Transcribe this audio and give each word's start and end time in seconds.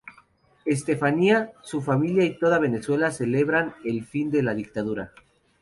Estefanía, 0.65 1.53
su 1.61 1.79
familia 1.79 2.25
y 2.25 2.35
toda 2.39 2.57
Venezuela 2.57 3.11
celebran 3.11 3.75
el 3.85 4.03
fin 4.03 4.31
de 4.31 4.41
la 4.41 4.55
dictadura. 4.55 5.11